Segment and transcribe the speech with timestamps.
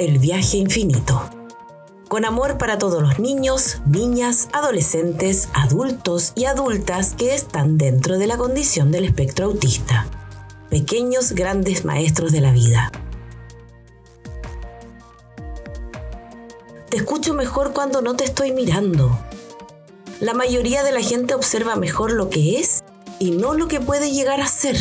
[0.00, 1.28] El viaje infinito.
[2.08, 8.26] Con amor para todos los niños, niñas, adolescentes, adultos y adultas que están dentro de
[8.26, 10.06] la condición del espectro autista.
[10.70, 12.90] Pequeños grandes maestros de la vida.
[16.88, 19.18] Te escucho mejor cuando no te estoy mirando.
[20.18, 22.82] La mayoría de la gente observa mejor lo que es
[23.18, 24.78] y no lo que puede llegar a ser.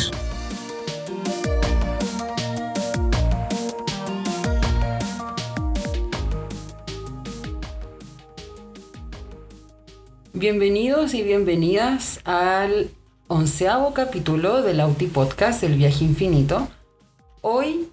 [10.39, 12.91] Bienvenidos y bienvenidas al
[13.27, 16.69] onceavo capítulo del Auti Podcast, El Viaje Infinito.
[17.41, 17.89] Hoy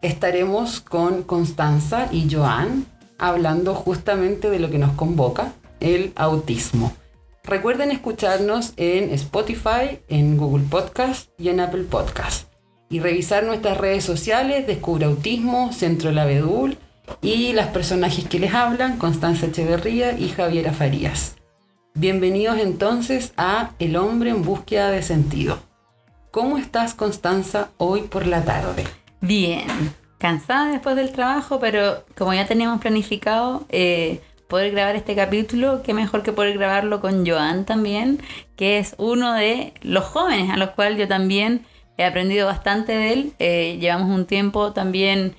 [0.00, 2.86] estaremos con Constanza y Joan
[3.18, 6.92] hablando justamente de lo que nos convoca, el autismo.
[7.42, 12.46] Recuerden escucharnos en Spotify, en Google Podcast y en Apple Podcast.
[12.88, 16.78] Y revisar nuestras redes sociales, Descubre Autismo, Centro Labedul
[17.20, 21.34] y las personajes que les hablan, Constanza Echeverría y Javiera Farías.
[21.94, 25.58] Bienvenidos entonces a El hombre en búsqueda de sentido.
[26.30, 28.84] ¿Cómo estás, Constanza, hoy por la tarde?
[29.20, 29.66] Bien,
[30.18, 35.92] cansada después del trabajo, pero como ya teníamos planificado eh, poder grabar este capítulo, qué
[35.92, 38.20] mejor que poder grabarlo con Joan también,
[38.54, 41.66] que es uno de los jóvenes a los cuales yo también
[41.98, 43.32] he aprendido bastante de él.
[43.40, 45.34] Eh, llevamos un tiempo también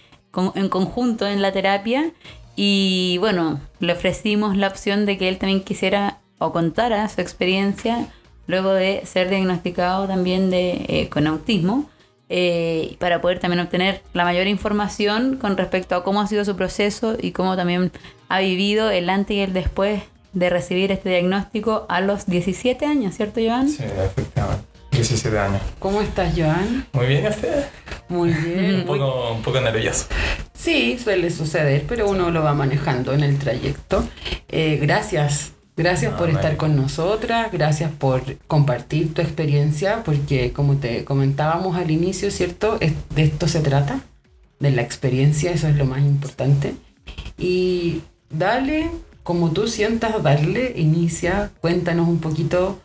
[0.55, 2.11] en conjunto en la terapia
[2.57, 8.07] y bueno, le ofrecimos la opción de que él también quisiera o contara su experiencia
[8.47, 11.89] luego de ser diagnosticado también de, eh, con autismo.
[12.33, 16.55] Eh, para poder también obtener la mayor información con respecto a cómo ha sido su
[16.55, 17.91] proceso y cómo también
[18.29, 23.15] ha vivido el antes y el después de recibir este diagnóstico a los 17 años,
[23.15, 23.67] ¿cierto, Joan?
[23.67, 24.63] Sí, efectivamente.
[24.91, 25.61] 17 años.
[25.79, 26.87] ¿Cómo estás, Joan?
[26.93, 27.65] Muy bien, usted?
[28.07, 28.75] Muy bien.
[28.75, 30.05] un, poco, un poco nervioso.
[30.53, 34.05] Sí, suele suceder, pero uno lo va manejando en el trayecto.
[34.47, 41.05] Eh, gracias Gracias por estar con nosotras, gracias por compartir tu experiencia, porque como te
[41.05, 42.77] comentábamos al inicio, ¿cierto?
[42.77, 44.01] de esto se trata,
[44.59, 46.75] de la experiencia, eso es lo más importante.
[47.37, 48.91] Y dale,
[49.23, 52.79] como tú sientas darle, inicia, cuéntanos un poquito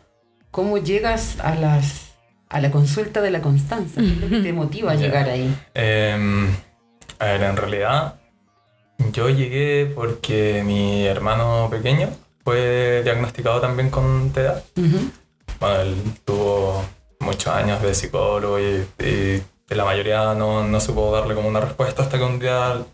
[0.49, 2.07] cómo llegas a las
[2.49, 5.53] a la consulta de la constancia, ¿qué es lo que te motiva a llegar ahí?
[5.73, 6.47] Em,
[7.19, 8.15] a ver, en realidad
[9.11, 12.09] yo llegué porque mi hermano pequeño
[12.47, 14.63] fue diagnosticado también con TEA.
[15.59, 16.81] Bueno, él tuvo
[17.19, 22.17] muchos años de psicólogo y, la mayoría no, no supo darle como una respuesta hasta
[22.17, 22.85] que un día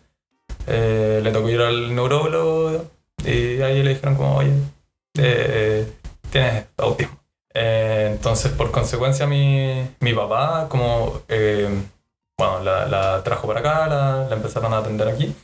[0.66, 2.84] eh, le tocó ir al neurólogo
[3.24, 4.54] y ahí le dijeron como, oye,
[5.20, 5.88] eh,
[6.32, 7.20] tienes autismo.
[7.54, 11.22] Eh, entonces, por consecuencia, mi, mi papá, como,
[12.40, 15.36] bueno, la, la, trajo para acá, la, la empezaron a atender aquí.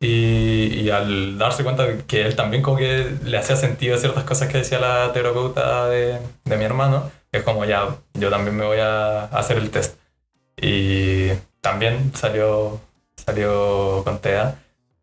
[0.00, 4.48] Y, al darse cuenta de que él también como que le hacía sentido ciertas cosas
[4.48, 8.78] que decía la terapeuta de, de mi hermano, es como ya, yo también me voy
[8.78, 9.98] a hacer el test.
[10.56, 12.80] Y también salió,
[13.16, 14.56] salió con TEA.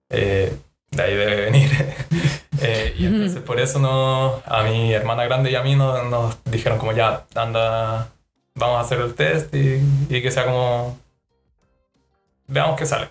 [0.09, 0.55] Eh,
[0.91, 1.69] de ahí debe venir.
[2.61, 6.37] eh, y entonces por eso no, a mi hermana grande y a mí nos, nos
[6.45, 8.09] dijeron como ya, anda,
[8.55, 10.97] vamos a hacer el test y, y que sea como,
[12.47, 13.09] veamos qué sale.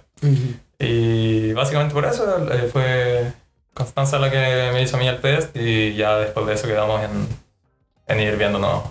[0.78, 3.32] Y básicamente por eso eh, fue
[3.72, 7.02] Constanza la que me hizo a mí el test y ya después de eso quedamos
[7.02, 7.26] en,
[8.06, 8.82] en ir viéndonos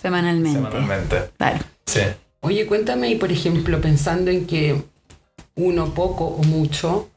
[0.00, 0.58] semanalmente.
[0.58, 1.30] Semanalmente.
[1.38, 1.60] Vale.
[1.86, 2.00] Sí.
[2.40, 4.82] Oye, cuéntame, y por ejemplo, pensando en que
[5.56, 7.08] uno poco o mucho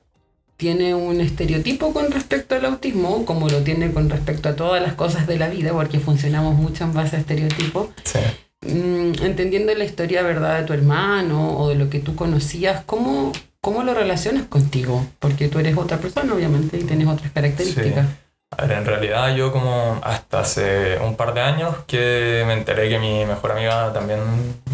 [0.57, 4.93] tiene un estereotipo con respecto al autismo, como lo tiene con respecto a todas las
[4.93, 7.89] cosas de la vida, porque funcionamos mucho en base a estereotipos.
[8.03, 8.19] Sí.
[8.61, 13.31] Mm, entendiendo la historia, ¿verdad?, de tu hermano o de lo que tú conocías, ¿cómo,
[13.63, 15.05] ¿Cómo lo relacionas contigo?
[15.19, 18.07] Porque tú eres otra persona, obviamente, y tienes otras características.
[18.07, 18.15] Sí.
[18.57, 22.99] A en realidad yo como hasta hace un par de años que me enteré que
[22.99, 24.19] mi mejor amiga también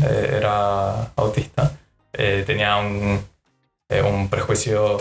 [0.01, 1.77] eh, era autista,
[2.13, 3.23] eh, tenía un,
[3.89, 4.97] eh, un prejuicio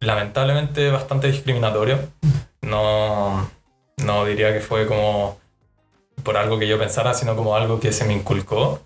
[0.00, 1.98] lamentablemente bastante discriminatorio.
[2.62, 3.50] No,
[3.98, 5.38] no diría que fue como
[6.22, 8.80] por algo que yo pensara, sino como algo que se me inculcó,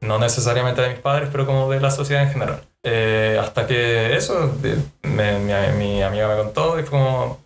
[0.00, 2.62] no necesariamente de mis padres, pero como de la sociedad en general.
[2.82, 4.54] Eh, hasta que eso,
[5.02, 7.38] me, mi, mi, amiga me contó y fue como,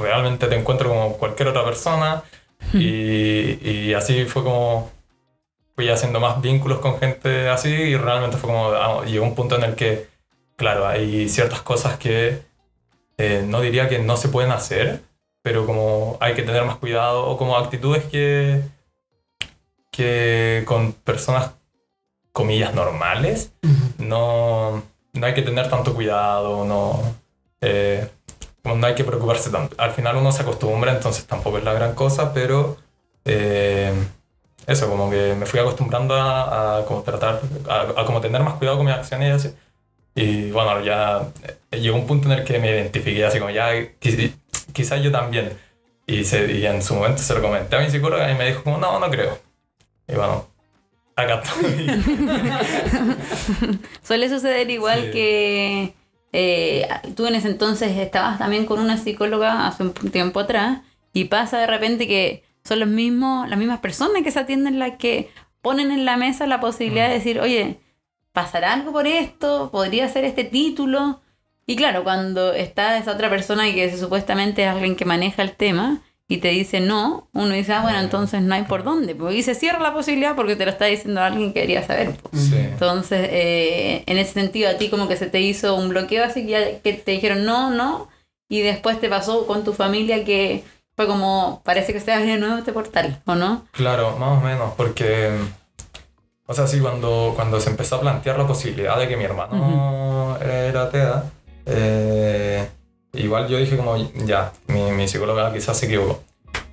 [0.00, 2.24] realmente te encuentro como cualquier otra persona
[2.72, 4.90] y, y, así fue como,
[5.76, 9.56] fui haciendo más vínculos con gente así y realmente fue como, ah, llegó un punto
[9.56, 10.08] en el que,
[10.56, 12.42] claro, hay ciertas cosas que
[13.18, 15.02] eh, no diría que no se pueden hacer,
[15.42, 18.62] pero como hay que tener más cuidado o como actitudes que,
[19.94, 21.50] que con personas
[22.32, 23.52] comillas normales
[23.98, 24.82] no,
[25.12, 27.00] no hay que tener tanto cuidado, no,
[27.60, 28.08] eh,
[28.64, 29.76] no hay que preocuparse tanto.
[29.78, 32.76] Al final uno se acostumbra, entonces tampoco es la gran cosa, pero
[33.24, 33.92] eh,
[34.66, 38.54] eso, como que me fui acostumbrando a, a como tratar, a, a como tener más
[38.54, 39.56] cuidado con mis acciones y así.
[40.16, 41.28] Y bueno, ya
[41.70, 44.32] eh, llegó un punto en el que me identifiqué así como ya, quiz-
[44.72, 45.56] quizás yo también.
[46.06, 48.62] Y, se, y en su momento se lo comenté a mi psicóloga y me dijo
[48.64, 49.38] como, no, no creo.
[50.08, 50.46] Y bueno,
[51.16, 51.88] acá estoy.
[54.02, 55.10] Suele suceder igual Sí.
[55.12, 55.94] que
[56.32, 60.80] eh, tú en ese entonces estabas también con una psicóloga hace un tiempo atrás
[61.12, 64.96] y pasa de repente que son los mismos, las mismas personas que se atienden las
[64.98, 65.30] que
[65.62, 67.78] ponen en la mesa la posibilidad de decir, oye,
[68.32, 69.70] ¿pasará algo por esto?
[69.70, 71.20] ¿Podría ser este título?
[71.66, 75.52] Y claro, cuando está esa otra persona y que supuestamente es alguien que maneja el
[75.52, 79.14] tema y te dice no, uno dice, ah, bueno, entonces no hay por dónde.
[79.14, 82.16] pues, Y se cierra la posibilidad porque te lo está diciendo alguien que quería saber.
[82.30, 82.44] pues.
[82.44, 82.56] Sí.
[82.56, 86.44] Entonces, eh, en ese sentido, a ti como que se te hizo un bloqueo así
[86.46, 88.08] que, ya- que te dijeron no, no,
[88.48, 90.64] y después te pasó con tu familia que
[90.96, 93.66] fue como, parece que se abre de nuevo este portal, ¿o no?
[93.72, 95.30] Claro, más o menos, porque,
[96.46, 100.38] o sea, sí, cuando, cuando se empezó a plantear la posibilidad de que mi hermano
[100.40, 101.24] era TEA,
[101.66, 102.68] eh,
[103.14, 106.22] igual yo dije como, ya, mi, mi psicóloga quizás se equivocó.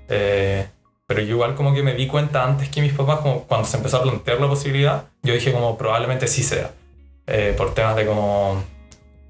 [0.09, 0.67] Eh,
[1.07, 3.77] pero yo igual como que me di cuenta antes que mis papás, como cuando se
[3.77, 6.71] empezó a plantear la posibilidad, yo dije como probablemente sí sea,
[7.27, 8.63] eh, por temas de como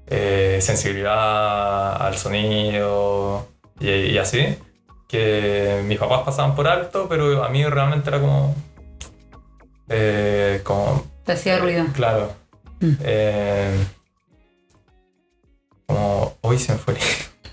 [0.06, 3.48] eh, sensibilidad al sonido
[3.80, 4.58] y, y así
[5.08, 8.54] que mis papás pasaban por alto, pero a mí realmente era como.
[9.90, 11.04] eh, como.
[11.24, 11.84] Te hacía ruido.
[11.92, 12.32] Claro.
[12.80, 12.94] Mm.
[15.92, 16.36] Como.
[16.42, 16.94] Hoy se me fue.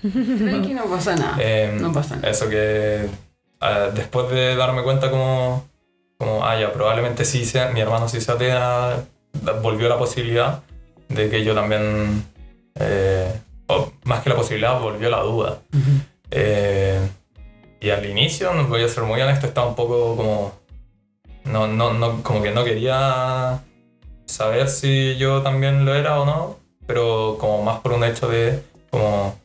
[0.02, 1.36] Tranqui, no pasa nada.
[1.40, 2.28] Eh, No pasa nada.
[2.30, 3.06] Eso que.
[3.60, 5.68] ah, después de darme cuenta, como.
[6.18, 7.70] Como, ah, ya, probablemente sí sea.
[7.70, 9.04] Mi hermano sí se atea.
[9.62, 10.60] Volvió la posibilidad
[11.08, 12.24] de que yo también.
[12.76, 13.32] eh,
[13.66, 15.58] o más que la posibilidad, volvió la duda.
[15.72, 15.90] Ujú.
[16.32, 16.98] Eh,
[17.80, 20.52] y al inicio, voy a ser muy honesto, estaba un poco como.
[21.44, 23.60] No, no, no, como que no quería
[24.26, 26.58] saber si yo también lo era o no,
[26.90, 28.64] pero como más por un hecho de.
[28.90, 29.38] como.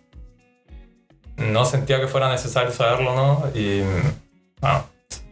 [1.38, 3.82] No sentía que fuera necesario saberlo no, y.
[4.60, 4.86] Bueno,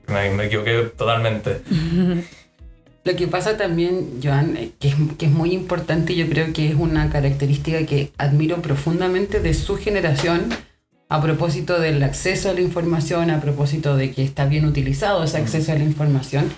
[0.06, 1.63] me, me equivoqué totalmente.
[3.06, 6.54] Lo que pasa también, Joan, eh, que es, que es muy importante y yo creo
[6.54, 10.50] que es una característica que admiro profundamente de su generación
[11.10, 15.38] a propósito del acceso a la información, a propósito de que está bien utilizado ese
[15.38, 16.54] acceso a la información,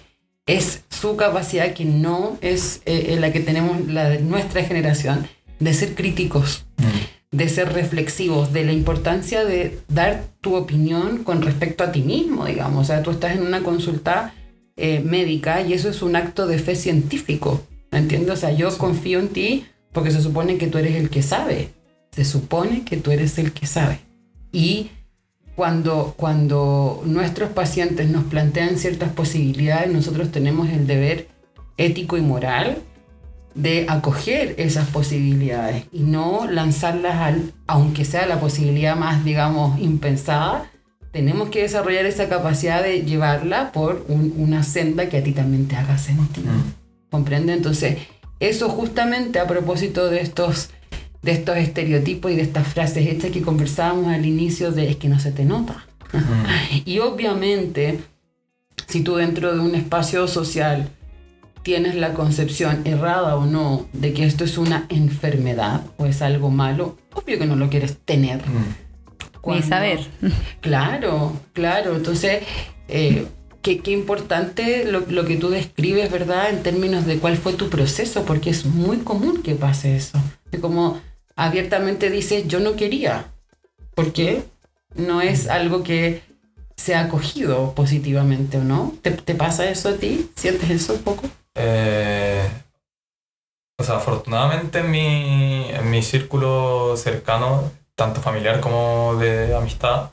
[0.46, 5.28] es su capacidad que no es eh, la que tenemos la de nuestra generación
[5.60, 6.66] de ser críticos,
[7.32, 12.46] de ser reflexivos, de la importancia de dar tu opinión con respecto a ti mismo,
[12.46, 12.84] digamos.
[12.84, 14.34] O sea, tú estás en una consulta
[14.78, 17.62] eh, médica y eso es un acto de fe científico,
[17.92, 18.32] ¿me entiendes?
[18.32, 21.70] O sea, yo confío en ti porque se supone que tú eres el que sabe,
[22.12, 24.00] se supone que tú eres el que sabe.
[24.52, 24.92] Y
[25.56, 31.30] cuando, cuando nuestros pacientes nos plantean ciertas posibilidades, nosotros tenemos el deber
[31.78, 32.78] ético y moral
[33.56, 40.70] de acoger esas posibilidades y no lanzarlas al, aunque sea la posibilidad más, digamos, impensada,
[41.12, 45.68] tenemos que desarrollar esa capacidad de llevarla por un- una senda que a ti también
[45.68, 46.52] te haga sentido.
[47.10, 47.54] ¿Comprende?
[47.54, 47.98] Entonces,
[48.42, 50.70] eso justamente a propósito de estos,
[51.22, 55.08] de estos estereotipos y de estas frases hechas que conversábamos al inicio de es que
[55.08, 55.86] no se te nota.
[56.86, 58.00] Y obviamente,
[58.88, 60.90] si tú dentro de un espacio social
[61.66, 66.52] tienes la concepción errada o no de que esto es una enfermedad o es algo
[66.52, 68.44] malo, obvio que no lo quieres tener.
[68.48, 70.00] Ni Cuando- saber.
[70.62, 71.96] Claro, claro.
[71.96, 72.44] Entonces,
[72.88, 73.26] eh,
[73.64, 76.52] qué, qué importante lo, lo que tú describes, ¿verdad?
[76.52, 80.20] En términos de cuál fue tu proceso, porque es muy común que pase eso.
[80.52, 81.00] Que como
[81.36, 83.26] abiertamente dices, yo no quería.
[83.96, 84.44] ¿Por qué?
[84.96, 86.22] No es algo que
[86.78, 88.94] se ha acogido positivamente, ¿o no?
[89.02, 90.30] ¿Te, te pasa eso a ti?
[90.36, 91.24] ¿Sientes eso un poco?
[91.56, 92.50] Eh,
[93.78, 100.12] o sea, afortunadamente en mi, en mi círculo cercano, tanto familiar como de amistad,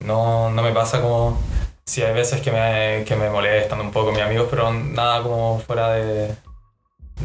[0.00, 1.38] no, no me pasa como...
[1.84, 5.58] Sí, hay veces que me, que me molestan un poco mis amigos, pero nada como
[5.58, 6.34] fuera de,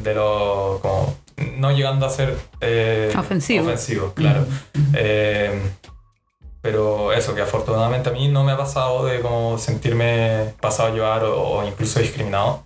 [0.02, 0.80] de lo...
[0.82, 1.16] Como,
[1.58, 2.38] no llegando a ser...
[2.62, 3.66] eh, Ofensivo.
[3.66, 4.46] Ofensivo, claro.
[4.94, 5.62] Eh,
[6.62, 10.92] pero eso, que afortunadamente a mí no me ha pasado de como sentirme pasado a
[10.94, 12.64] llevar o, o incluso discriminado,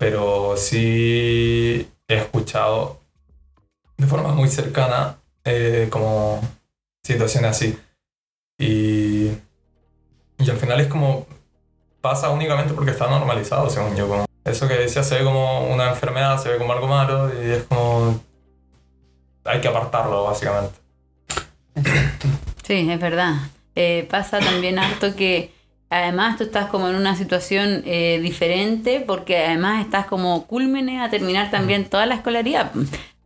[0.00, 3.00] pero sí he escuchado
[3.98, 6.40] de forma muy cercana eh, como
[7.04, 7.78] situaciones así.
[8.58, 9.26] Y,
[10.38, 11.26] y al final es como
[12.00, 14.08] pasa únicamente porque está normalizado, según yo.
[14.08, 17.50] Como, eso que decía se ve como una enfermedad, se ve como algo malo y
[17.50, 18.18] es como...
[19.44, 20.78] Hay que apartarlo, básicamente.
[22.62, 23.34] Sí, es verdad.
[23.74, 25.52] Eh, pasa también harto que
[25.90, 31.10] además tú estás como en una situación eh, diferente porque además estás como cúlmene a
[31.10, 32.72] terminar también toda la escolaridad.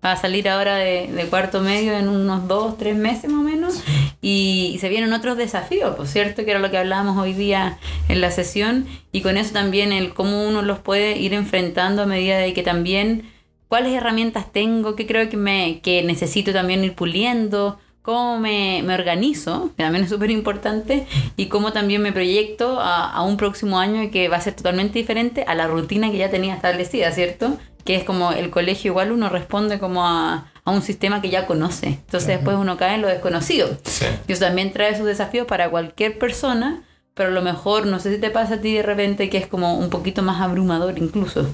[0.05, 3.43] Va a salir ahora de, de cuarto medio en unos dos, tres meses más o
[3.43, 3.83] menos
[4.21, 7.79] y, y se vienen otros desafíos, por cierto, que era lo que hablábamos hoy día
[8.09, 12.07] en la sesión y con eso también el cómo uno los puede ir enfrentando a
[12.07, 13.31] medida de que también
[13.69, 18.93] cuáles herramientas tengo, qué creo que, me, que necesito también ir puliendo, cómo me, me
[18.93, 21.07] organizo, que también es súper importante,
[21.39, 24.99] y cómo también me proyecto a, a un próximo año que va a ser totalmente
[24.99, 27.57] diferente a la rutina que ya tenía establecida, ¿cierto?
[27.83, 31.47] Que es como el colegio igual uno responde como a, a un sistema que ya
[31.47, 31.87] conoce.
[31.87, 33.75] Entonces después uno cae en lo desconocido.
[33.85, 34.05] Sí.
[34.29, 36.83] Y eso también trae sus desafíos para cualquier persona,
[37.15, 39.47] pero a lo mejor, no sé si te pasa a ti de repente que es
[39.47, 41.47] como un poquito más abrumador incluso.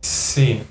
[0.00, 0.62] Sí,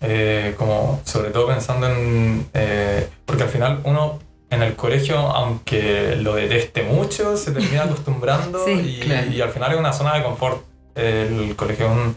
[0.00, 2.48] eh, como sobre todo pensando en...
[2.54, 4.18] eh, porque al final uno
[4.50, 9.30] en el colegio, aunque lo deteste mucho, se termina acostumbrando Sí, y, claro.
[9.30, 10.62] y al final es una zona de confort.
[10.96, 12.16] El colegio es un...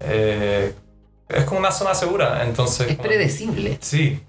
[0.00, 0.72] eh,
[1.28, 2.88] es como una zona segura, entonces...
[2.88, 3.78] Es como- predecible.
[3.80, 4.20] Sí,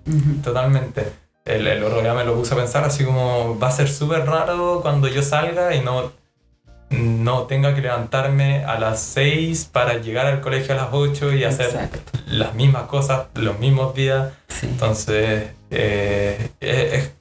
[0.43, 1.11] totalmente.
[1.45, 4.25] El, el otro día me lo puse a pensar así como va a ser súper
[4.25, 6.11] raro cuando yo salga y no,
[6.89, 11.43] no tenga que levantarme a las 6 para llegar al colegio a las 8 y
[11.43, 11.99] hacer Exacto.
[12.27, 14.31] las mismas cosas los mismos días.
[14.47, 14.67] Sí.
[14.67, 17.11] Entonces, eh, es-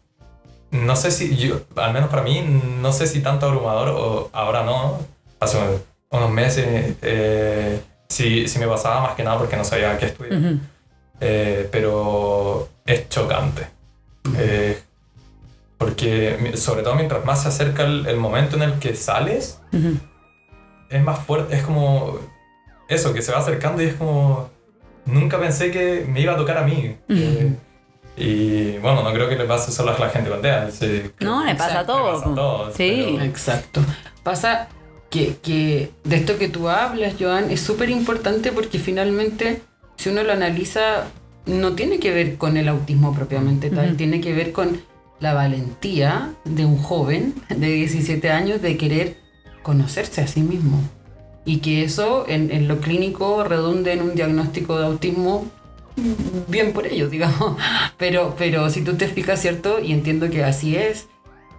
[0.70, 2.40] no sé si yo, al menos para mí,
[2.80, 4.98] no sé si tanto abrumador o ahora no.
[5.40, 5.58] Hace
[6.10, 10.38] unos meses eh, sí, sí me pasaba más que nada porque no sabía qué estudiar.
[10.38, 10.58] Ujú.
[11.20, 13.66] Eh, pero es chocante.
[14.36, 14.82] Eh,
[15.78, 19.60] porque sobre todo mientras más se acerca el, el momento en el que sales,
[20.90, 22.18] es más fuerte, es como
[22.88, 24.50] eso, que se va acercando y es como,
[25.06, 26.96] nunca pensé que me iba a tocar a mí.
[28.16, 30.70] Y bueno, no creo que le pase solo a la gente con TEA.
[30.70, 32.12] sí, No, le pasa a Exacto, todos.
[32.14, 33.02] le pasa a todos, Sí.
[33.12, 33.80] pero- Exacto.
[34.22, 34.68] Pasa
[35.10, 39.62] que, que de esto que tú hablas, Joan, es súper importante porque finalmente,
[39.96, 41.06] si uno lo analiza,
[41.46, 44.80] no tiene que ver con el autismo propiamente tal, tiene que ver con
[45.24, 49.16] la valentía de un joven de 17 años de querer
[49.62, 50.78] conocerse a sí mismo.
[51.46, 55.46] Y que eso en, en lo clínico redunde en un diagnóstico de autismo
[56.48, 57.56] bien por ellos, digamos.
[57.96, 59.80] Pero, pero si tú te fijas, ¿cierto?
[59.80, 61.06] Y entiendo que así es,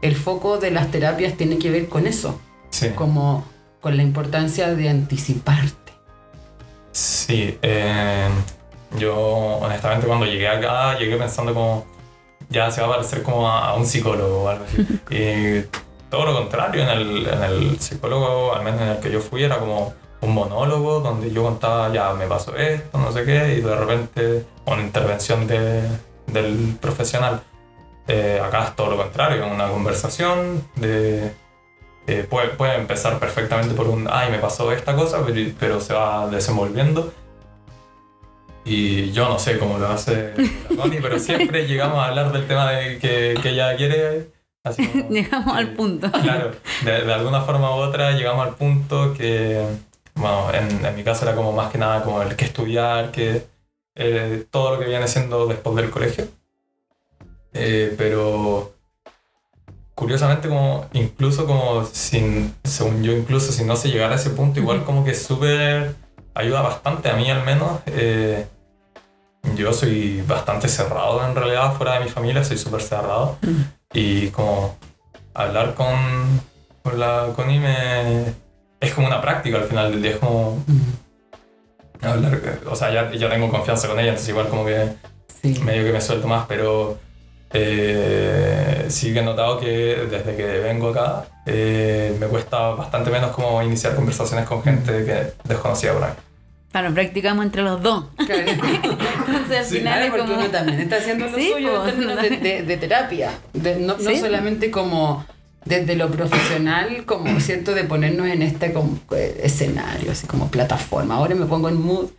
[0.02, 2.90] el foco de las terapias tiene que ver con eso, sí.
[2.90, 3.46] como
[3.82, 5.94] con la importancia de anticiparte.
[6.92, 8.28] Sí, eh,
[9.00, 11.95] yo honestamente cuando llegué acá llegué pensando como
[12.50, 14.86] ya se va a parecer como a, a un psicólogo o algo así.
[15.10, 15.66] y
[16.10, 19.44] todo lo contrario, en el, en el psicólogo, al menos en el que yo fui,
[19.44, 23.62] era como un monólogo donde yo contaba ya me pasó esto, no sé qué, y
[23.62, 25.84] de repente una intervención de,
[26.28, 27.42] del profesional.
[28.08, 31.32] Eh, acá es todo lo contrario, una conversación de
[32.08, 35.94] eh, puede, puede empezar perfectamente por un, ay, me pasó esta cosa, pero, pero se
[35.94, 37.12] va desenvolviendo.
[38.66, 40.34] Y yo no sé cómo lo hace
[40.76, 44.30] Connie, pero siempre llegamos a hablar del tema de que, que ella quiere.
[44.64, 46.12] Así como Llegamos que- al punto.
[46.12, 46.52] Claro,
[46.84, 49.64] de, de alguna forma u otra llegamos al punto que,
[50.16, 53.46] bueno, en, en mi caso era como más que nada como el que estudiar, que
[53.96, 56.28] eh, todo lo que viene siendo después del colegio.
[57.54, 58.74] Eh, pero
[59.94, 64.60] curiosamente como incluso como sin, según yo incluso si no se llegara a ese punto,
[64.60, 65.96] igual como que súper
[66.34, 67.80] ayuda bastante a mí al menos.
[67.86, 68.48] eh,
[69.56, 73.38] yo soy bastante cerrado en realidad fuera de mi familia, soy súper cerrado.
[73.42, 73.62] Mm.
[73.94, 74.78] Y como
[75.34, 75.96] hablar con,
[76.84, 78.24] con la Connie me,
[78.80, 80.64] es como una práctica al final del día, es como
[82.02, 84.94] hablar, o sea, ya, ya tengo confianza con ella, entonces igual como que
[85.42, 85.60] Sí.
[85.62, 86.98] medio que me suelto más, pero
[87.54, 89.68] eh, sí que he notado que
[90.10, 95.34] desde que vengo acá eh, me cuesta bastante menos como iniciar conversaciones con gente que
[95.48, 96.14] desconocida por ahí.
[96.72, 98.06] Claro, practicamos entre los dos.
[98.26, 98.52] Claro.
[99.46, 100.38] Entonces al Sí, final es porque como...
[100.40, 103.32] uno también está haciendo lo Sí, suyo en términos de, de- de terapia.
[103.54, 105.26] De- no, no solamente como
[105.66, 111.16] desde lo profesional, como cierto, de ponernos en este como, eh, escenario, así como plataforma.
[111.16, 112.10] Ahora me pongo en mood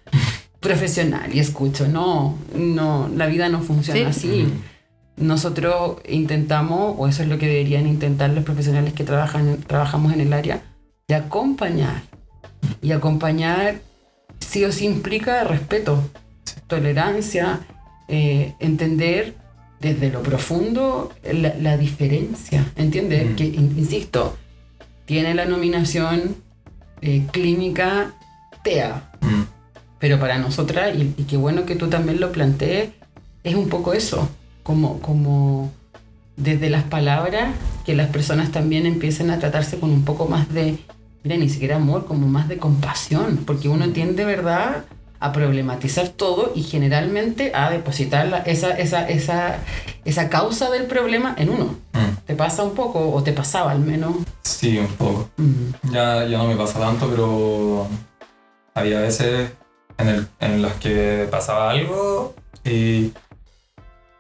[0.60, 1.86] profesional y escucho.
[1.86, 4.18] No, no, la vida no funciona Sí.
[4.42, 4.52] así.
[5.16, 10.20] Nosotros intentamos, o eso es lo que deberían intentar los profesionales que trabajan, trabajamos en
[10.20, 10.60] el área,
[11.08, 12.02] de acompañar.
[12.82, 13.76] Y acompañar
[14.40, 16.02] sí o sí implica respeto,
[16.66, 17.60] tolerancia,
[18.08, 19.34] eh, entender
[19.80, 23.30] desde lo profundo la, la diferencia, ¿entiendes?
[23.30, 23.34] Mm.
[23.36, 24.36] Que, in- insisto,
[25.04, 26.36] tiene la nominación
[27.02, 28.14] eh, clínica
[28.64, 29.10] TEA.
[29.20, 29.42] Mm.
[29.98, 32.90] Pero para nosotras, y, y qué bueno que tú también lo plantees,
[33.44, 34.28] es un poco eso,
[34.62, 35.72] como, como
[36.36, 37.54] desde las palabras,
[37.84, 40.78] que las personas también empiecen a tratarse con un poco más de,
[41.22, 44.84] mira, ni siquiera amor, como más de compasión, porque uno tiende, ¿verdad?,
[45.20, 49.58] a problematizar todo y generalmente a depositar la- esa, esa, esa,
[50.04, 51.64] esa causa del problema en uno.
[51.92, 52.16] Mm.
[52.26, 54.16] ¿Te pasa un poco o te pasaba al menos?
[54.42, 55.30] Sí, un poco.
[55.36, 57.86] Mm, Ya, ya no me pasa tanto, pero
[58.74, 59.52] había veces
[59.98, 63.12] en, el, en las que pasaba algo y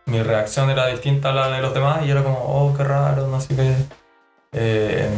[0.06, 3.26] mi reacción era distinta a la de los demás y era como, oh, qué raro,
[3.26, 3.74] no sé qué.
[4.52, 5.10] Eh,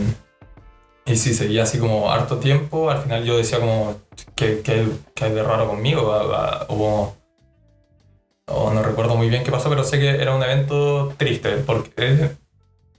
[1.09, 3.97] y si seguía así como harto tiempo, al final yo decía como,
[4.35, 6.13] ¿qué, qué, qué hay de raro conmigo?
[6.13, 7.15] A- a- O,
[8.51, 11.91] o no recuerdo muy bien qué pasó, pero sé que era un evento triste porque,
[11.97, 12.31] eh,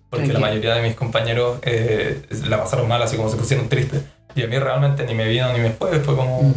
[0.10, 4.02] porque la mayoría de mis compañeros eh, la pasaron mal, así como se pusieron tristes.
[4.36, 6.54] Y a mí realmente ni me vino ni me fue, fue como, mm,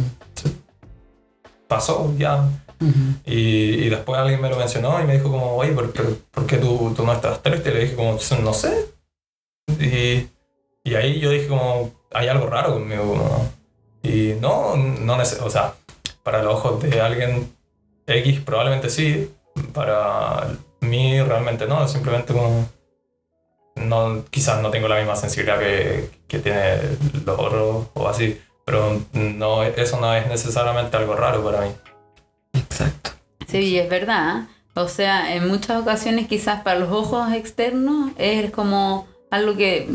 [1.67, 2.43] pasó ya.
[2.79, 3.15] mm.
[3.25, 6.45] Y, y después alguien me lo mencionó y me dijo como, oye, ¿por, por, por
[6.45, 7.69] qué tú, tú no estás triste?
[7.69, 8.85] Y le dije como, no sé.
[9.79, 10.27] Y,
[10.83, 13.03] y ahí yo dije como, hay algo raro conmigo.
[13.03, 13.51] como-
[14.03, 15.73] y no, no o sea,
[16.23, 17.53] para los ojos de alguien
[18.05, 19.31] X probablemente sí,
[19.73, 22.69] para mí realmente no, simplemente como...
[23.75, 26.77] No, quizás no tengo la misma sensibilidad que, que tiene
[27.25, 31.71] los otros o así, pero no, eso no es necesariamente algo raro para mí.
[32.53, 33.11] Exacto.
[33.47, 34.47] Sí, es verdad.
[34.75, 39.89] O sea, en muchas ocasiones quizás para los ojos externos es como algo que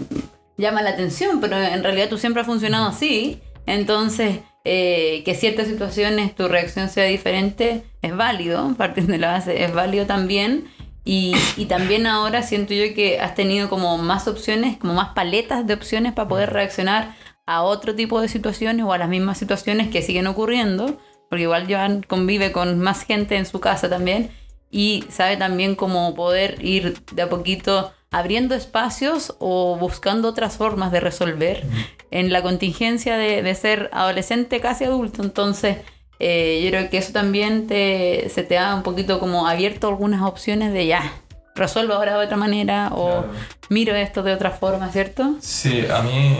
[0.58, 3.40] llama la atención, pero en realidad tú siempre has funcionado así.
[3.66, 9.64] Entonces, eh, que ciertas situaciones tu reacción sea diferente es válido, partiendo de la base,
[9.64, 10.66] es válido también.
[11.04, 15.66] Y, y también ahora siento yo que has tenido como más opciones, como más paletas
[15.66, 17.14] de opciones para poder reaccionar
[17.46, 20.98] a otro tipo de situaciones o a las mismas situaciones que siguen ocurriendo,
[21.30, 24.30] porque igual Joan convive con más gente en su casa también
[24.70, 30.92] y sabe también cómo poder ir de a poquito abriendo espacios o buscando otras formas
[30.92, 31.64] de resolver
[32.10, 35.22] en la contingencia de, de ser adolescente casi adulto.
[35.22, 35.76] Entonces,
[36.18, 40.22] eh, yo creo que eso también te, se te ha un poquito como abierto algunas
[40.22, 41.12] opciones de ya,
[41.54, 43.28] resuelvo ahora de otra manera o Claro.
[43.68, 45.34] miro esto de otra forma, ¿cierto?
[45.40, 46.36] Sí, a mí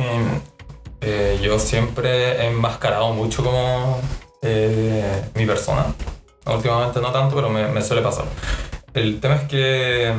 [1.00, 4.00] eh, yo siempre he enmascarado mucho como
[4.42, 5.94] eh, mi persona.
[6.46, 8.24] Últimamente no tanto, pero me, me suele pasar.
[8.94, 10.12] El tema es que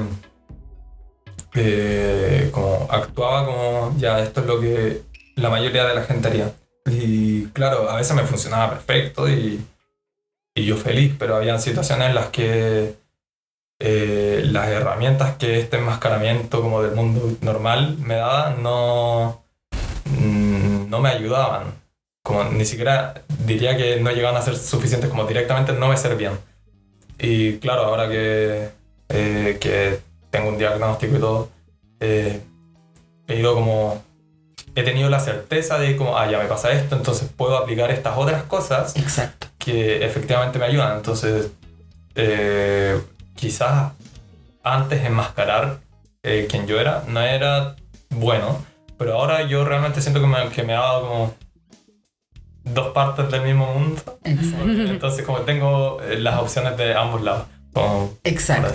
[1.55, 5.01] eh, como actuaba como ya esto es lo que
[5.35, 6.53] la mayoría de la gente haría.
[6.85, 9.65] Y claro, a veces me funcionaba perfecto y,
[10.55, 12.95] y yo feliz, pero había situaciones en las que
[13.81, 19.43] eh, las herramientas que este enmascaramiento como del mundo normal me daba no,
[20.05, 21.73] mm, no me ayudaban.
[22.23, 26.37] Como ni siquiera diría que no llegaban a ser suficientes, como directamente no me servían.
[27.17, 28.69] Y claro, ahora que,
[29.09, 31.49] eh, que tengo un diagnóstico y todo,
[31.99, 32.41] eh,
[33.27, 34.03] he ido como...
[34.75, 38.17] He tenido la certeza de como, ah, ya me pasa esto, entonces puedo aplicar estas
[38.17, 39.47] otras cosas Exacto.
[39.57, 40.97] que efectivamente me ayudan.
[40.97, 41.51] Entonces,
[42.15, 43.01] eh,
[43.35, 43.91] quizás
[44.63, 45.79] antes enmascarar
[46.23, 47.75] eh, quien yo era no era
[48.09, 48.63] bueno,
[48.97, 51.33] pero ahora yo realmente siento que me, que me ha dado como
[52.63, 54.01] dos partes del mismo mundo.
[54.23, 54.69] Exacto.
[54.69, 57.47] Entonces, como tengo eh, las opciones de ambos lados.
[58.23, 58.67] Exacto.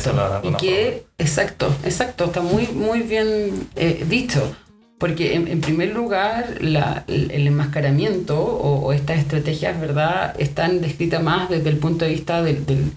[0.45, 4.55] Y que, exacto, exacto, está muy, muy bien eh, dicho.
[4.99, 10.81] Porque en, en primer lugar, la- el, el enmascaramiento o, o estas estrategias, ¿verdad?, están
[10.81, 12.93] descritas más desde el punto de vista del, del-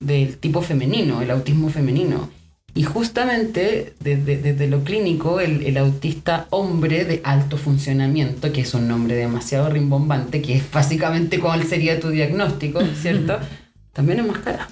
[0.00, 2.30] del tipo femenino, el autismo femenino.
[2.74, 8.72] Y justamente desde, desde lo clínico, el, el autista hombre de alto funcionamiento, que es
[8.74, 13.38] un nombre demasiado rimbombante, que es básicamente cuál sería tu diagnóstico, ¿cierto?
[13.92, 14.68] También enmascara.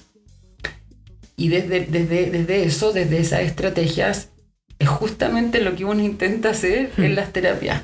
[1.37, 4.31] Y desde, desde, desde eso, desde esas estrategias,
[4.79, 7.83] es justamente lo que uno intenta hacer en las terapias.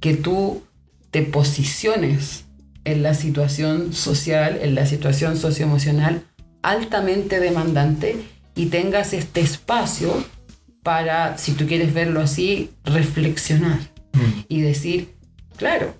[0.00, 0.62] Que tú
[1.10, 2.44] te posiciones
[2.84, 6.22] en la situación social, en la situación socioemocional
[6.62, 8.16] altamente demandante
[8.54, 10.24] y tengas este espacio
[10.82, 13.78] para, si tú quieres verlo así, reflexionar
[14.12, 14.44] Mm.
[14.48, 15.08] y decir,
[15.56, 15.94] claro,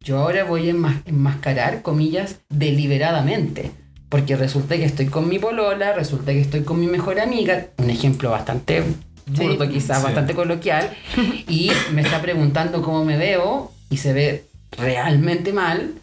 [0.00, 3.72] yo ahora voy a enmas- enmascarar, comillas, deliberadamente.
[4.08, 7.90] Porque resulta que estoy con mi polola, resulta que estoy con mi mejor amiga, un
[7.90, 8.82] ejemplo bastante
[9.26, 10.04] burdo quizás, Sí.
[10.04, 10.90] bastante coloquial,
[11.48, 14.44] y me está preguntando cómo me veo y se ve
[14.78, 15.94] realmente mal,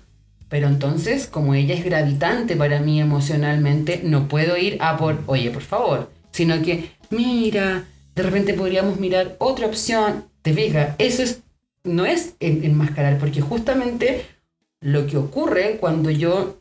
[0.50, 5.50] pero entonces como ella es gravitante para mí emocionalmente, no puedo ir a por, oye,
[5.52, 7.86] por favor, sino que, mira,
[8.16, 11.40] de repente podríamos mirar otra opción, te fijas, eso es,
[11.86, 14.26] no es en- enmascarar, porque justamente
[14.82, 16.58] Lo que ocurre cuando yo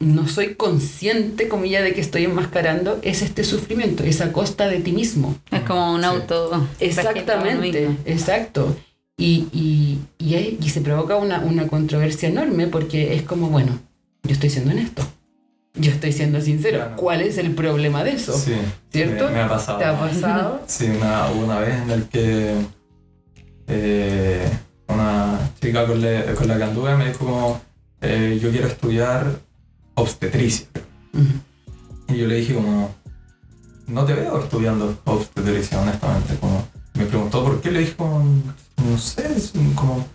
[0.00, 4.78] no soy consciente, comilla, de que estoy enmascarando, es este sufrimiento, es a costa de
[4.80, 5.36] ti mismo.
[5.50, 6.06] Es como un Sí.
[6.06, 6.68] auto.
[6.78, 8.76] Exactamente, exacto.
[9.16, 13.80] Y, y, y, hay- y se provoca una, una controversia enorme porque es como, bueno,
[14.22, 15.02] yo estoy siendo honesto,
[15.74, 16.78] yo estoy siendo sincero.
[16.78, 16.96] Claro.
[16.96, 18.38] ¿Cuál es el problema de eso?
[18.38, 18.52] Sí,
[18.92, 19.26] ¿Cierto?
[19.26, 19.78] Me, me ha pasado.
[19.78, 20.60] ¿Te ha pasado?
[20.68, 22.54] Sí, una, una vez en el que
[23.66, 24.48] eh,
[24.88, 27.60] una chica con, le- con la que anduve me dijo como,
[28.00, 29.40] eh, yo quiero estudiar
[29.98, 30.66] obstetricia.
[32.08, 32.94] Y yo le dije como,
[33.86, 36.36] no te veo estudiando obstetricia, honestamente.
[36.36, 38.24] Como, me preguntó por qué, le dije como,
[38.76, 39.28] no sé,
[39.74, 40.06] como,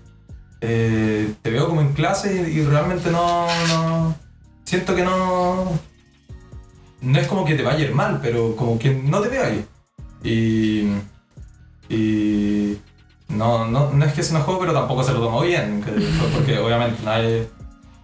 [0.62, 4.16] eh, te veo como en clase y, y realmente no, no,
[4.64, 5.80] siento que no,
[7.02, 9.46] no es como que te vaya a ir mal, pero como que no te veo
[9.46, 9.66] ahí.
[10.24, 10.88] Y,
[11.94, 12.78] y
[13.28, 15.84] no, no, no es que se enojó, pero tampoco se lo tomó bien,
[16.34, 17.50] porque obviamente nadie,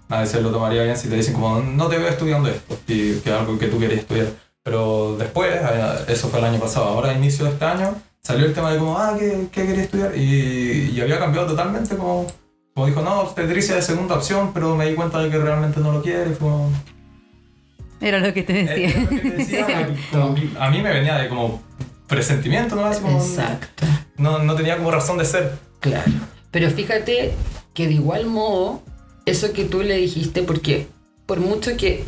[0.09, 3.13] nadie se lo tomaría bien si te dicen como no te veo estudiando esto, y
[3.19, 4.27] que es algo que tú querías estudiar.
[4.63, 8.45] Pero después, eh, eso fue el año pasado, ahora a inicio de este año, salió
[8.45, 10.17] el tema de como, ah, ¿qué, qué quería estudiar?
[10.17, 12.27] Y, y había cambiado totalmente, como,
[12.75, 15.91] como dijo, no, obstetricia de segunda opción, pero me di cuenta de que realmente no
[15.93, 16.69] lo quiere, como...
[18.01, 18.87] Era lo que te Eh, decía.
[18.89, 21.61] es lo que te decía, como a mí me venía de como
[22.07, 22.89] presentimiento, ¿no?
[23.01, 23.85] Como- Exacto,
[24.17, 25.57] no, no tenía como razón de ser.
[25.79, 26.11] claro.
[26.51, 27.33] Pero fíjate
[27.75, 28.81] que de igual modo,
[29.29, 30.87] eso que tú le dijiste, porque
[31.25, 32.03] por mucho que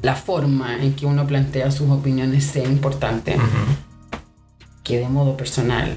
[0.00, 3.36] la forma en que uno plantea sus opiniones sea importante,
[4.82, 5.96] que de modo personal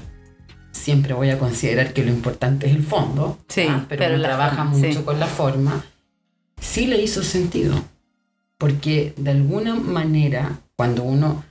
[0.72, 3.86] siempre voy a considerar que lo importante es el fondo, Sí, ¿ah?
[3.88, 5.04] pero, pero uno trabaja forma, mucho sí.
[5.04, 5.84] con la forma,
[6.60, 7.82] sí le hizo sentido,
[8.58, 11.42] porque de alguna manera cuando uno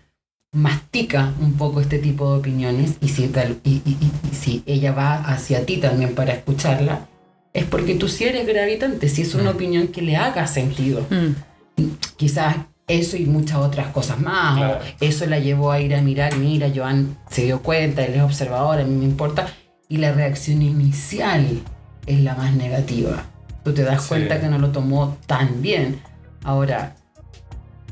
[0.53, 4.63] mastica un poco este tipo de opiniones y si, tal- y, y- y- y si
[4.65, 7.07] ella va hacia ti también para escucharla,
[7.55, 9.55] es porque tú sí eres gravitante, si es una Mm.
[9.55, 11.81] opinión que le haga sentido Mm.
[12.17, 12.55] quizás
[12.87, 14.79] eso y muchas otras cosas más, Claro.
[14.79, 18.21] o eso la llevó a ir a mirar, mira, Joan se dio cuenta, él es
[18.21, 19.47] observador, a mí me importa,
[19.89, 21.61] y la reacción inicial
[22.05, 23.23] es la más negativa.
[23.63, 24.09] Tú te das Sí.
[24.09, 25.99] cuenta que no lo tomó tan bien.
[26.43, 26.95] Ahora,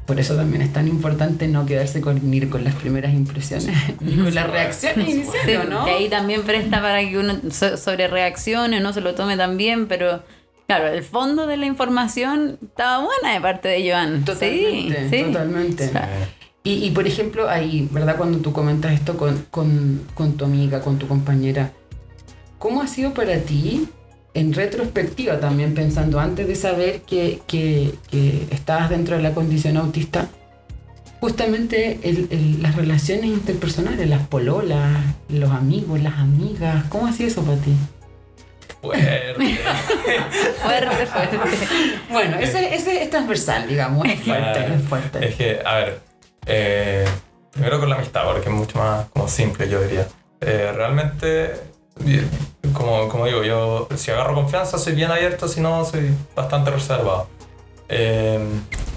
[0.06, 4.16] por eso también es tan importante no quedarse con, ni con las primeras impresiones, ni
[4.16, 5.86] con las reacciones iniciales, Sí, ¿no?
[5.86, 9.56] que ahí también presta para que uno so- sobre reaccione, no se lo tome tan
[9.58, 10.22] bien, pero
[10.68, 14.26] claro, el fondo de la información estaba buena de parte de Joan.
[14.26, 15.24] Totalmente, sí, sí.
[15.24, 15.92] totalmente.
[16.66, 18.16] Y, y, por ejemplo, ahí, ¿verdad?
[18.16, 21.72] Cuando tú comentas esto con, con- con tu amiga, con tu compañera,
[22.58, 23.88] ¿cómo ha sido para ti,
[24.34, 29.78] en retrospectiva también, pensando antes de saber que, que- que estabas dentro de la condición
[29.78, 30.28] autista,
[31.20, 34.90] justamente el- el- las relaciones interpersonales, las pololas,
[35.30, 37.74] los amigos, las amigas, ¿cómo ha sido eso para ti?
[38.82, 39.34] Fuerte.
[40.62, 41.38] Fuerte, fuerte.
[42.12, 44.74] Bueno, ese, ese es transversal, digamos, es fuerte, Claro.
[44.74, 45.26] es fuerte.
[45.28, 46.00] Es que, a ver,
[46.46, 47.06] eh,
[47.52, 50.06] primero con la amistad, porque es mucho más como simple, yo diría.
[50.42, 51.52] Eh, realmente,
[52.74, 57.28] como, como digo, yo si agarro confianza soy bien abierto, si no soy bastante reservado.
[57.90, 58.40] Eh,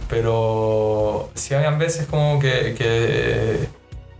[0.08, 3.68] pero si habían veces como que, que,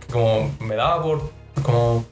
[0.07, 1.31] que como me daba por
[1.63, 2.05] como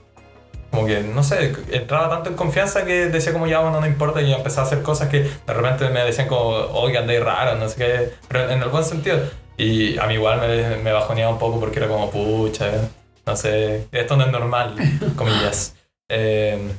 [0.71, 4.21] como que no sé entraba tanto en confianza que decía como ya bueno no importa
[4.21, 7.69] y empezaba a hacer cosas que de repente me decían como oye andáis raro no
[7.69, 9.19] sé qué pero en el buen sentido
[9.57, 12.89] y a mí igual me, me bajoneaba un poco porque era como pucha
[13.25, 14.75] no sé esto no es normal
[15.15, 15.75] comillas
[16.09, 16.71] Eh,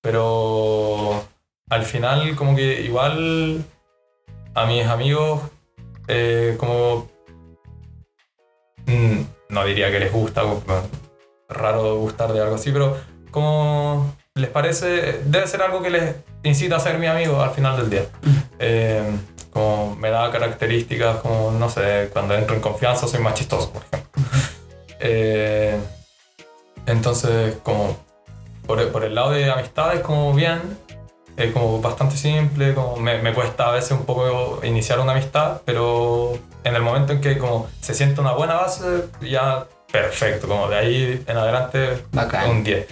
[0.00, 1.24] pero
[1.68, 3.64] al final como que igual
[4.54, 5.42] a mis amigos
[6.08, 7.08] eh, como
[8.86, 10.42] mm, no diría que les gusta
[11.48, 12.96] raro gustar de algo así pero
[13.30, 16.14] como les parece debe ser algo que les
[16.44, 18.06] incita a ser mi amigo al final del día.
[18.58, 19.02] Eh,
[19.50, 23.82] como me da características como no sé cuando entro en confianza soy más chistoso por
[23.82, 24.22] ejemplo.
[25.00, 25.78] Eh,
[26.86, 28.05] entonces como
[28.66, 30.60] por, por el lado de amistades como bien
[31.36, 35.60] es como bastante simple, como me, me cuesta a veces un poco iniciar una amistad,
[35.64, 36.32] pero
[36.64, 40.76] en el momento en que como se siente una buena base, ya perfecto, como de
[40.76, 42.50] ahí en adelante Bacán.
[42.50, 42.86] un 10.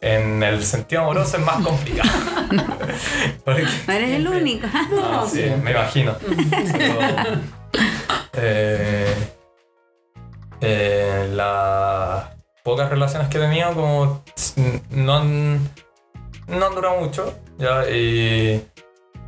[0.00, 2.10] En el sentido amoroso es más complicado.
[3.44, 4.66] Porque No eres el único.
[4.72, 6.14] Ah, sí, me imagino.
[6.72, 7.40] Pero,
[8.34, 9.14] eh,
[10.60, 12.33] eh, las
[12.64, 14.24] pocas relaciones que he tenido como
[14.90, 15.60] no han,
[16.48, 17.32] no han durado mucho.
[17.58, 17.88] ¿ya?
[17.88, 18.64] Y,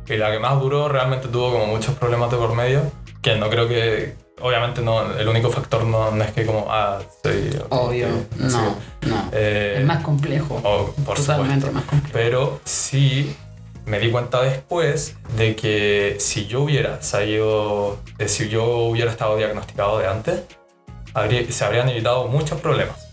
[0.07, 2.81] y la que más duró realmente tuvo como muchos problemas de por medio.
[3.21, 6.99] Que no creo que, obviamente no, el único factor no, no es que como, ah,
[7.23, 7.57] soy...
[7.69, 8.75] Obvio, sí, no,
[9.07, 9.29] no.
[9.33, 10.55] eh, es más complejo.
[10.63, 11.71] o- por Totalmente supuesto.
[11.73, 12.13] más complejo.
[12.13, 13.35] Pero sí
[13.85, 19.35] me di cuenta después de que si yo hubiera salido, de si yo hubiera estado
[19.37, 20.41] diagnosticado de antes,
[21.13, 23.06] habría- se habrían evitado muchos problemas.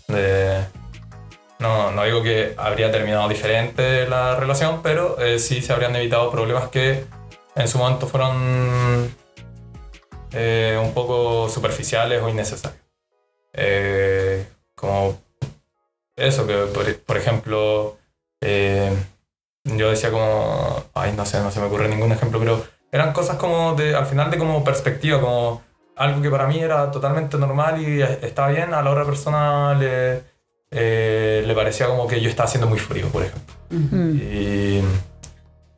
[1.64, 6.31] No, no digo que habría terminado diferente la relación, pero eh, sí se habrían evitado
[6.31, 7.07] problemas que
[7.55, 9.14] en su momento fueron
[10.33, 12.83] eh, un poco superficiales o innecesarios.
[13.55, 15.19] Eh, como
[16.17, 17.99] eso, que por, por ejemplo,
[18.43, 22.62] yo decía como, ay, no sé, no se me ocurre ningún ejemplo, pero
[22.93, 25.62] eran cosas como de, al final de como perspectiva, como
[25.97, 30.23] algo que para mí era totalmente normal y estaba bien, a la otra persona le,
[30.71, 33.55] eh, le parecía como que yo estaba siendo muy frío, por ejemplo.
[33.71, 34.17] Mm.
[34.17, 34.83] Y,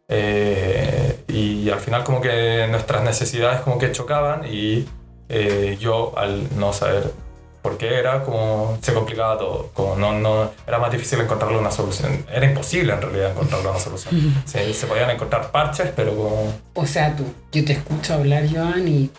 [0.09, 4.87] eh, y al final como que nuestras necesidades como que chocaban y
[5.29, 7.13] eh, yo al no saber
[7.61, 9.71] por qué era, como se complicaba todo.
[9.75, 12.25] Como no, no, era más difícil encontrarle una solución.
[12.33, 14.35] Era imposible en realidad encontrarle una solución.
[14.45, 16.53] Se, se podían encontrar parches, pero como...
[16.75, 19.11] O sea, tú, yo te escucho hablar, Joan, y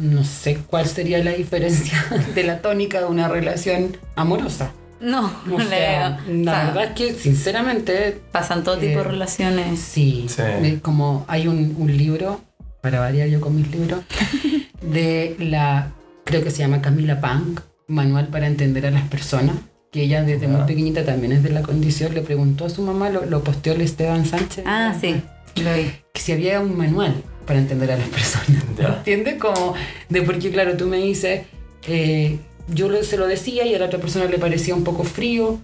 [0.00, 4.72] no sé cuál sería la diferencia de la tónica de una relación amorosa.
[5.00, 6.44] No, O le sea, veo.
[6.44, 9.80] la O sea, verdad es que, sinceramente, Pasan todo tipo de eh, relaciones.
[9.80, 10.26] sí.
[10.28, 10.42] Sí.
[10.44, 12.40] Eh, Como hay un, un libro,
[12.82, 14.00] para variar yo con mis libros,
[14.82, 15.92] de la,
[16.24, 19.56] creo que se llama Camila Pang, Manual para entender a las personas,
[19.90, 23.10] que ella desde muy pequeñita también es de la condición, le preguntó a su mamá,
[23.10, 24.64] lo, lo posteó el Esteban Sánchez.
[24.66, 25.20] Ah, sí,
[25.56, 25.90] lo vi.
[26.12, 27.14] que si había un manual
[27.50, 28.62] para entender a las personas.
[28.78, 28.98] Ya.
[28.98, 29.34] ¿Entiendes?
[29.40, 29.74] Como
[30.08, 31.46] de porque, claro, tú me dices,
[31.88, 35.58] eh, yo se lo decía y a la otra persona le parecía un poco frío.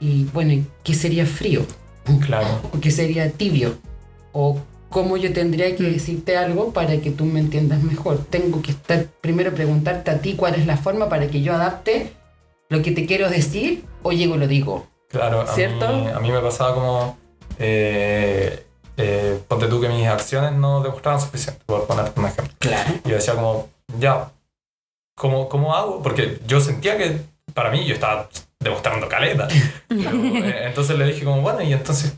[0.00, 1.62] Y bueno, ¿qué sería frío?
[2.26, 2.60] Claro.
[2.74, 3.78] ¿O qué sería tibio?
[4.32, 4.58] ¿O
[4.90, 8.18] cómo yo tendría que decirte algo para que tú me entiendas mejor?
[8.28, 12.12] Tengo que estar primero preguntarte a ti cuál es la forma para que yo adapte
[12.68, 14.88] lo que te quiero decir o llego y lo digo.
[15.08, 15.88] Claro, a, ¿Cierto?
[15.88, 17.16] Mí, a mí me pasaba como...
[17.58, 22.54] eh, eh, ponte tú que mis acciones no demostraban suficiente, por ponerte un ejemplo.
[22.58, 22.90] Claro.
[23.04, 24.28] Y yo decía como, ya,
[25.16, 26.02] ¿cómo, ¿cómo hago?
[26.02, 27.18] Porque yo sentía que
[27.54, 28.28] para mí yo estaba
[28.60, 29.48] demostrando caleta.
[29.88, 32.14] Pero, eh, entonces le dije como, bueno, ¿y entonces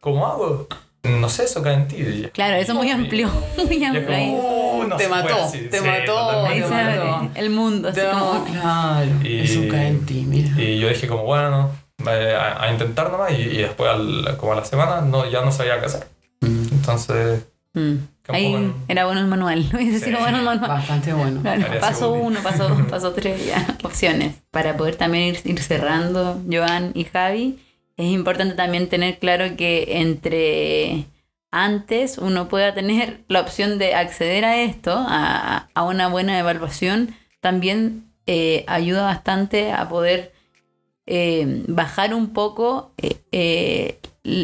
[0.00, 0.66] cómo hago?
[1.02, 1.96] No sé, eso cae en ti.
[1.96, 3.30] Y yo- Claro, eso es muy amplio.
[3.56, 4.06] Muy es amplio.
[4.06, 5.58] como, "Uh, no Te mató, así".
[5.68, 7.30] te Sí, mató, te mató.
[7.34, 7.88] el mundo.
[7.88, 9.10] Así No, como, claro.
[9.24, 10.50] Y- Eso cae en ti, mira.
[10.60, 11.70] Y yo dije como, bueno,
[12.06, 13.32] eh, a, a intentar nomás.
[13.32, 16.06] Y, y después, al- como a la semana, no, ya no sabía qué hacer.
[16.90, 17.94] Entonces, mm.
[18.28, 19.68] Ahí en- era bueno el manual.
[19.74, 20.22] Hubiese sido Sí.
[20.22, 20.68] bueno el manual.
[20.68, 21.40] Bastante bueno.
[21.42, 22.26] Claro, Habría paso útil.
[22.26, 24.36] uno, paso dos, paso tres, ya, opciones.
[24.50, 27.58] Para poder también ir, ir cerrando, Joan y Javi,
[27.96, 31.06] es importante también tener claro que entre
[31.50, 37.14] antes uno pueda tener la opción de acceder a esto, a, a una buena evaluación,
[37.40, 40.32] también eh, ayuda bastante a poder
[41.06, 43.98] eh, bajar un poco eh, eh,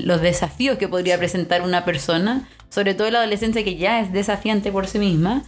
[0.05, 4.13] los desafíos que podría presentar una persona, sobre todo en la adolescencia que ya es
[4.13, 5.45] desafiante por sí misma,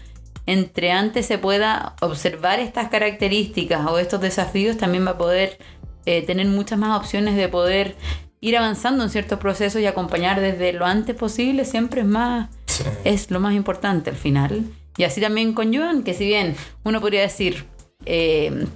[0.47, 5.59] entre antes se pueda observar estas características o estos desafíos, también va a poder
[6.07, 7.97] eh, tener muchas más opciones de poder
[8.41, 12.85] ir avanzando en ciertos procesos y acompañar desde lo antes posible, siempre es más, sí.
[13.05, 14.65] es lo más importante al final.
[14.97, 17.67] Y así también con Joan, que si bien uno podría decir,
[18.07, 18.67] eh,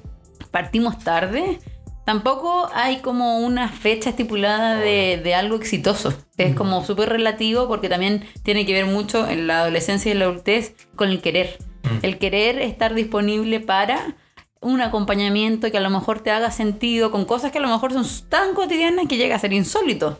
[0.51, 1.59] partimos tarde,
[2.05, 6.15] tampoco hay como una fecha estipulada de, de algo exitoso.
[6.37, 10.19] Es como súper relativo porque también tiene que ver mucho en la adolescencia y en
[10.19, 11.59] la adultez con el querer.
[11.83, 12.05] Mm.
[12.05, 14.17] El querer estar disponible para
[14.63, 17.93] un acompañamiento que a lo mejor te haga sentido con cosas que a lo mejor
[17.93, 20.19] son tan cotidianas que llega a ser insólito.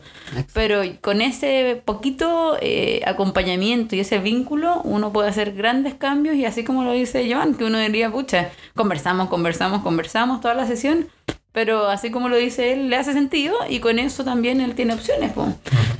[0.53, 6.45] Pero con ese poquito eh, acompañamiento y ese vínculo, uno puede hacer grandes cambios y
[6.45, 11.07] así como lo dice Joan, que uno diría, pucha, conversamos, conversamos, conversamos toda la sesión,
[11.53, 14.93] pero así como lo dice él, le hace sentido y con eso también él tiene
[14.93, 15.31] opciones.
[15.31, 15.47] po.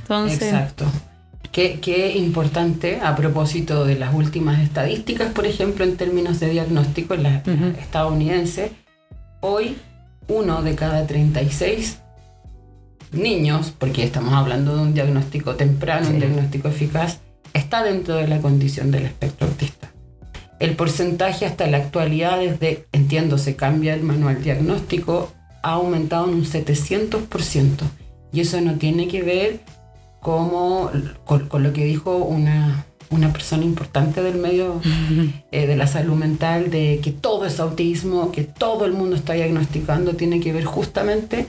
[0.02, 0.84] Entonces, Exacto.
[1.52, 7.14] Qué, qué importante a propósito de las últimas estadísticas, por ejemplo, en términos de diagnóstico
[7.14, 7.66] en la Ujú.
[7.80, 8.72] estadounidense,
[9.40, 9.76] hoy
[10.26, 12.00] uno de cada 36
[13.12, 17.20] niños, porque estamos hablando de un diagnóstico temprano, un diagnóstico eficaz,
[17.52, 19.90] está dentro de la condición del espectro autista.
[20.58, 25.32] El porcentaje hasta la actualidad, desde, entiendo, se cambia el manual diagnóstico,
[25.64, 27.82] ha aumentado en un 700%.
[28.32, 29.60] Y eso no tiene que ver
[30.20, 30.90] como,
[31.24, 34.80] con, con lo que dijo una, una persona importante del medio
[35.50, 39.32] eh, de la salud mental, de que todo es autismo, que todo el mundo está
[39.32, 41.46] diagnosticando, tiene que ver justamente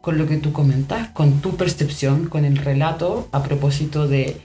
[0.00, 4.40] con lo que tú comentas, con tu percepción, con el relato a propósito de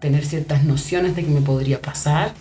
[0.00, 2.34] tener ciertas nociones de que me podría pasar,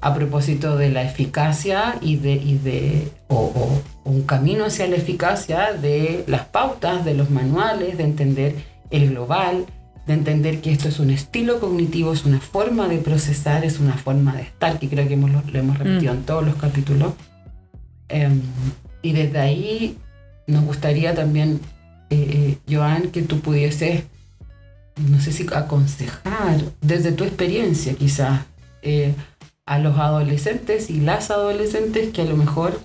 [0.00, 5.72] a propósito de la eficacia y de, y de o, un camino hacia la eficacia
[5.72, 8.54] de las pautas, de los manuales, de entender
[8.90, 9.66] el global,
[10.06, 13.94] de entender que esto es un estilo cognitivo, es una forma de procesar, es una
[13.94, 17.12] forma de estar, que creo que hemos, lo, hemos repetido en todos los capítulos.
[18.08, 18.40] Em,
[19.02, 19.98] y desde ahí
[20.46, 21.60] nos gustaría también,
[22.08, 24.04] eh, eh, Joan, que tú pudieses,
[24.96, 28.40] no sé si aconsejar desde tu experiencia quizás
[28.82, 29.14] eh,
[29.68, 32.80] a los adolescentes y las adolescentes que a lo mejor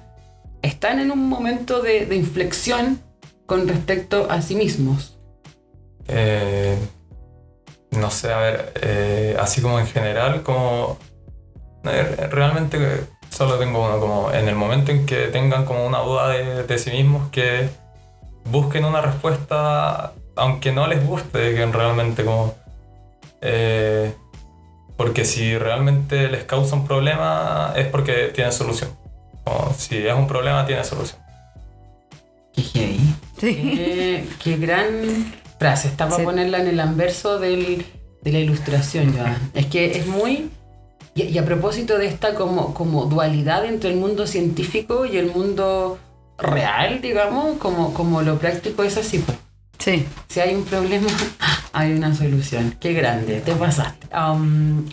[0.61, 2.99] están en un momento de, inflexión
[3.45, 5.17] con respecto a sí mismos.
[6.09, 6.77] Eh,
[7.91, 10.97] no sé, a ver, eh, así como en general, como
[11.85, 16.29] eh, realmente solo tengo uno, como en el momento en que tengan como una duda
[16.29, 17.69] de, sí mismos, que
[18.43, 22.55] busquen una respuesta, aunque no les guste, que realmente como...
[25.03, 28.89] porque si realmente les causa un problema es porque tiene solución.
[29.43, 31.19] Como si es un problema, tiene solución.
[32.55, 32.95] Qué,
[33.37, 35.89] qué, qué gran frase.
[35.89, 37.85] Está para ponerla en el anverso del,
[38.21, 39.41] de la ilustración, ya.
[39.53, 40.49] Es que es muy.
[41.15, 45.99] Y, a propósito de esta como, como dualidad entre el mundo científico y el mundo
[46.37, 49.19] real, digamos, como, como lo práctico es así.
[49.19, 49.37] Pues.
[49.79, 50.05] Sí.
[50.29, 51.07] Si hay un problema,
[51.73, 52.75] hay una solución.
[52.79, 54.07] Qué grande, te pasaste.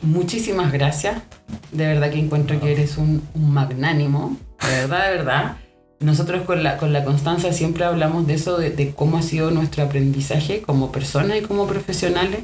[0.02, 1.22] Muchísimas gracias.
[1.70, 4.36] De verdad que encuentro que eres un, un magnánimo.
[4.62, 5.56] De verdad, de verdad.
[6.00, 9.84] Nosotros con la, con la Constanza siempre hablamos de eso, de, cómo ha sido nuestro
[9.84, 12.40] aprendizaje como personas y como profesionales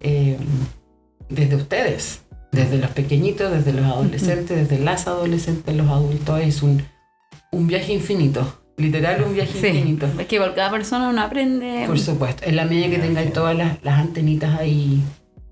[0.00, 0.38] eh,
[1.28, 6.40] desde ustedes, desde los pequeñitos, desde los adolescentes, desde las adolescentes, los adultos.
[6.40, 6.82] Es un,
[7.52, 8.59] un viaje infinito.
[8.80, 10.08] Literal, un viaje infinito.
[10.18, 11.84] Es que por cada persona uno aprende.
[11.86, 12.44] Por supuesto.
[12.44, 15.02] En la medida que tengáis todas las, las, antenitas ahí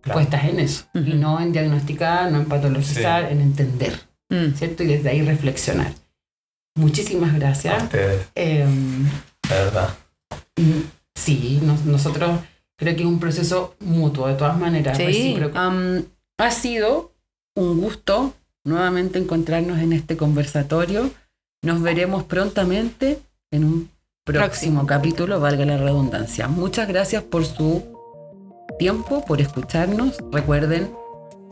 [0.02, 0.86] puestas en eso.
[0.94, 4.00] Y no en diagnosticar, no en patologizar, en entender.
[4.30, 4.54] Mm.
[4.54, 4.82] ¿Cierto?
[4.82, 5.92] Y desde ahí reflexionar.
[6.74, 7.82] Muchísimas gracias.
[7.82, 8.28] A ustedes.
[8.34, 8.66] Eh,
[9.48, 9.90] verdad.
[10.56, 10.82] Mm,
[11.14, 12.40] sí, nosotros
[12.78, 14.96] creo que es un proceso mutuo, de todas maneras.
[14.96, 15.36] Sí.
[16.38, 17.12] ha sido
[17.56, 21.10] un gusto nuevamente encontrarnos en este conversatorio.
[21.62, 23.18] Nos veremos prontamente
[23.50, 23.90] en un
[24.24, 26.46] próximo, capítulo, valga la redundancia.
[26.46, 27.82] Muchas gracias por su
[28.78, 30.18] tiempo, por escucharnos.
[30.30, 30.92] Recuerden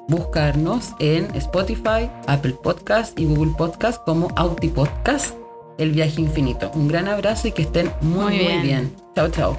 [0.08, 5.36] buscarnos en Spotify, Apple Podcast y Google Podcast como Auti Podcast,
[5.76, 6.70] El Viaje Infinito.
[6.74, 8.94] Un gran abrazo y que estén muy, muy bien.
[9.16, 9.58] Chao, chao.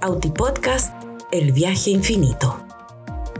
[0.00, 0.94] Auti Podcast,
[1.30, 2.64] El Viaje Infinito.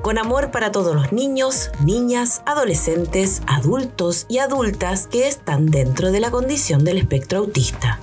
[0.05, 6.21] Con amor para todos los niños, niñas, adolescentes, adultos y adultas que están dentro de
[6.21, 7.99] la condición del espectro autista.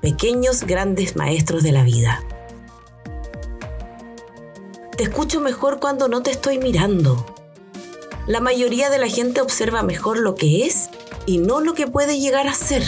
[0.00, 2.22] Pequeños grandes maestros de la vida.
[4.96, 7.26] Te escucho mejor cuando no te estoy mirando
[8.26, 10.90] la mayoría de la gente observa mejor lo que es
[11.26, 12.84] y no lo que puede llegar a ser.